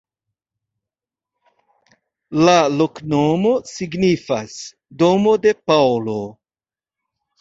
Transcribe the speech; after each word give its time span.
La 2.47 2.55
loknomo 2.79 3.51
signifas: 3.75 4.57
domo 5.05 5.39
de 5.45 5.55
Paŭlo. 5.73 6.17